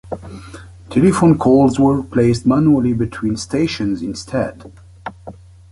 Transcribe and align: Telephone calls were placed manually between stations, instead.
Telephone 0.89 1.37
calls 1.37 1.77
were 1.79 2.01
placed 2.01 2.47
manually 2.47 2.91
between 2.91 3.37
stations, 3.37 4.01
instead. 4.01 4.73